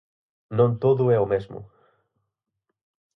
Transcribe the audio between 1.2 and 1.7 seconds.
o mesmo.